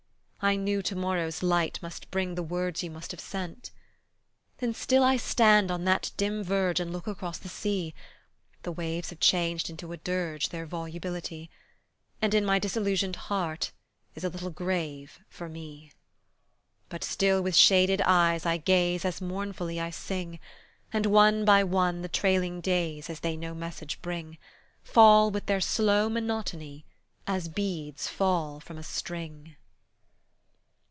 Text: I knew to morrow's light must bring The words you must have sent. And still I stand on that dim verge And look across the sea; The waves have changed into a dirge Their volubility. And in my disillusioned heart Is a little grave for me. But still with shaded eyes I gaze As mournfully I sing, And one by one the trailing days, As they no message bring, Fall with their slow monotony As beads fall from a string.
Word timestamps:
I 0.43 0.55
knew 0.55 0.81
to 0.81 0.95
morrow's 0.95 1.43
light 1.43 1.77
must 1.83 2.09
bring 2.09 2.33
The 2.33 2.41
words 2.41 2.81
you 2.81 2.89
must 2.89 3.11
have 3.11 3.19
sent. 3.19 3.69
And 4.59 4.75
still 4.75 5.03
I 5.03 5.15
stand 5.15 5.69
on 5.69 5.83
that 5.85 6.09
dim 6.17 6.43
verge 6.43 6.79
And 6.79 6.91
look 6.91 7.05
across 7.05 7.37
the 7.37 7.47
sea; 7.47 7.93
The 8.63 8.71
waves 8.71 9.11
have 9.11 9.19
changed 9.19 9.69
into 9.69 9.91
a 9.91 9.97
dirge 9.97 10.49
Their 10.49 10.65
volubility. 10.65 11.51
And 12.23 12.33
in 12.33 12.43
my 12.43 12.57
disillusioned 12.57 13.17
heart 13.17 13.71
Is 14.15 14.23
a 14.23 14.29
little 14.29 14.49
grave 14.49 15.19
for 15.29 15.47
me. 15.47 15.91
But 16.89 17.03
still 17.03 17.43
with 17.43 17.55
shaded 17.55 18.01
eyes 18.01 18.43
I 18.43 18.57
gaze 18.57 19.05
As 19.05 19.21
mournfully 19.21 19.79
I 19.79 19.91
sing, 19.91 20.39
And 20.91 21.05
one 21.05 21.45
by 21.45 21.63
one 21.63 22.01
the 22.01 22.09
trailing 22.09 22.61
days, 22.61 23.11
As 23.11 23.19
they 23.19 23.37
no 23.37 23.53
message 23.53 24.01
bring, 24.01 24.39
Fall 24.81 25.29
with 25.29 25.45
their 25.45 25.61
slow 25.61 26.09
monotony 26.09 26.83
As 27.27 27.47
beads 27.47 28.07
fall 28.07 28.59
from 28.59 28.79
a 28.79 28.83
string. 28.83 29.55